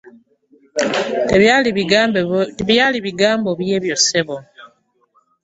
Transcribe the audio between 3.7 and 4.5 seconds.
ebyo ssebo?